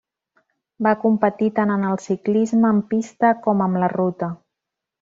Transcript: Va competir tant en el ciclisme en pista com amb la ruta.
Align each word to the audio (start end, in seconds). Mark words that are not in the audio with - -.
Va 0.87 0.93
competir 1.03 1.49
tant 1.59 1.73
en 1.75 1.85
el 1.91 2.01
ciclisme 2.07 2.73
en 2.77 2.81
pista 2.95 3.33
com 3.47 3.63
amb 3.69 3.81
la 3.85 3.91
ruta. 3.97 4.33